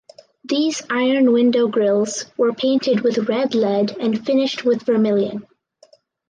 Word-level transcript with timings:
These 0.43 0.81
iron 0.89 1.31
window 1.31 1.67
grills 1.67 2.25
were 2.35 2.53
painted 2.53 3.01
with 3.01 3.29
red 3.29 3.53
lead 3.53 3.95
and 3.99 4.25
finished 4.25 4.65
with 4.65 4.81
vermilion. 4.81 5.45